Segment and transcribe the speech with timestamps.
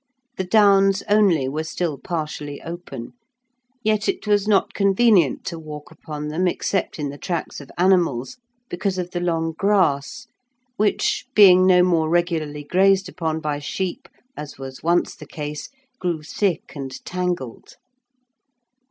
[0.37, 3.13] The downs only were still partially open,
[3.83, 8.37] yet it was not convenient to walk upon them except in the tracks of animals,
[8.67, 10.25] because of the long grass
[10.75, 15.69] which, being no more regularly grazed upon by sheep, as was once the case,
[15.99, 17.75] grew thick and tangled.